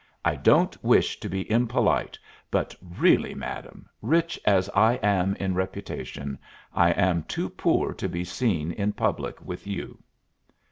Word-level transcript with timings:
I 0.25 0.35
don't 0.35 0.83
wish 0.83 1.19
to 1.19 1.29
be 1.29 1.41
impolite, 1.51 2.17
but 2.49 2.73
really, 2.81 3.35
madam, 3.35 3.87
rich 4.01 4.39
as 4.45 4.67
I 4.69 4.93
am 5.03 5.35
in 5.35 5.53
reputation, 5.53 6.39
I 6.73 6.89
am 6.89 7.21
too 7.25 7.51
poor 7.51 7.93
to 7.93 8.09
be 8.09 8.23
seen 8.23 8.71
in 8.71 8.93
public 8.93 9.45
with 9.45 9.67
you." 9.67 10.01